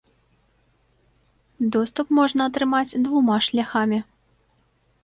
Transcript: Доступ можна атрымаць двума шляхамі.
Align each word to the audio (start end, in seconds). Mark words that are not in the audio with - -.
Доступ 1.75 2.07
можна 2.21 2.41
атрымаць 2.51 2.97
двума 3.07 3.37
шляхамі. 3.51 3.99